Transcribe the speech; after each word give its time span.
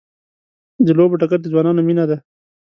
د 0.85 0.87
لوبو 0.97 1.19
ډګر 1.21 1.39
د 1.41 1.45
ځوانانو 1.53 1.81
مینه 1.87 2.05
ده. 2.09 2.17